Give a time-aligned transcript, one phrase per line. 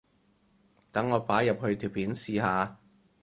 [0.91, 2.79] 等我擺入去條片試下